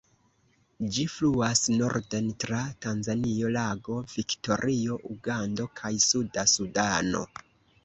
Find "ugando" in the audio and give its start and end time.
5.13-5.71